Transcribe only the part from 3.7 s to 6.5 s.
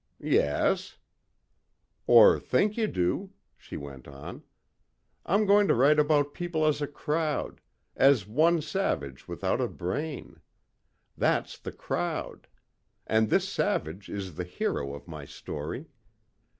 went on. "I'm going to write about